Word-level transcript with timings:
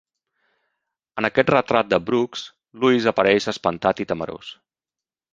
En 1.21 1.27
aquest 1.27 1.49
retrat 1.53 1.91
de 1.91 1.99
Brooks, 2.07 2.45
Lewis 2.85 3.09
apareix 3.11 3.47
espantat 3.53 4.01
i 4.05 4.07
temerós. 4.13 4.51